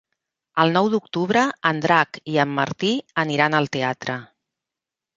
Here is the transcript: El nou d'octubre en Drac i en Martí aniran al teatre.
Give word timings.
El 0.63 0.71
nou 0.77 0.89
d'octubre 0.93 1.43
en 1.71 1.83
Drac 1.85 2.19
i 2.33 2.41
en 2.47 2.57
Martí 2.63 2.93
aniran 3.27 3.63
al 3.63 3.73
teatre. 3.79 4.21